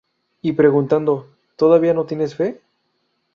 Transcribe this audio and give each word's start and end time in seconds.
Y 0.41 0.53
preguntando 0.53 1.27
"¿Todavía 1.55 1.93
no 1.93 2.05
tienes 2.07 2.33
fe? 2.33 2.59